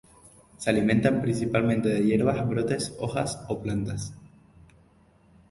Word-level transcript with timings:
Se 0.57 0.67
alimentan 0.71 1.21
principalmente 1.21 1.87
de 1.89 2.03
hierbas, 2.03 2.49
brotes, 2.49 2.95
hojas 2.97 3.45
o 3.47 3.59
plantas. 3.61 4.15